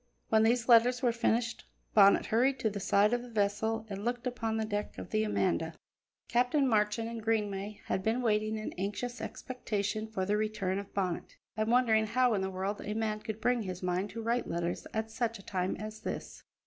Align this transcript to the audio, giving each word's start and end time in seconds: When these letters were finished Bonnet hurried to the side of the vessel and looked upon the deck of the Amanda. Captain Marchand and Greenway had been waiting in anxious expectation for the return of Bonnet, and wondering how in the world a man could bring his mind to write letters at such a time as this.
When 0.29 0.41
these 0.41 0.67
letters 0.67 1.03
were 1.03 1.11
finished 1.11 1.65
Bonnet 1.93 2.25
hurried 2.25 2.57
to 2.61 2.71
the 2.71 2.79
side 2.79 3.13
of 3.13 3.21
the 3.21 3.29
vessel 3.29 3.85
and 3.87 4.03
looked 4.03 4.25
upon 4.25 4.57
the 4.57 4.65
deck 4.65 4.97
of 4.97 5.11
the 5.11 5.23
Amanda. 5.23 5.75
Captain 6.27 6.67
Marchand 6.67 7.07
and 7.07 7.21
Greenway 7.21 7.81
had 7.85 8.01
been 8.01 8.23
waiting 8.23 8.57
in 8.57 8.73
anxious 8.79 9.21
expectation 9.21 10.07
for 10.07 10.25
the 10.25 10.37
return 10.37 10.79
of 10.79 10.91
Bonnet, 10.95 11.37
and 11.55 11.69
wondering 11.69 12.07
how 12.07 12.33
in 12.33 12.41
the 12.41 12.49
world 12.49 12.81
a 12.83 12.95
man 12.95 13.19
could 13.19 13.39
bring 13.39 13.61
his 13.61 13.83
mind 13.83 14.09
to 14.09 14.23
write 14.23 14.47
letters 14.49 14.87
at 14.91 15.11
such 15.11 15.37
a 15.37 15.43
time 15.45 15.75
as 15.75 15.99
this. 15.99 16.41